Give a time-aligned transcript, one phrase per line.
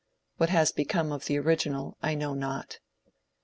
[0.37, 2.79] What has become of the original I know not.